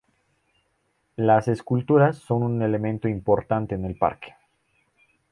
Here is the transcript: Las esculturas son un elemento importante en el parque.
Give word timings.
Las 1.17 1.47
esculturas 1.47 2.17
son 2.17 2.41
un 2.41 2.63
elemento 2.63 3.07
importante 3.07 3.75
en 3.75 3.85
el 3.85 3.99
parque. 3.99 4.33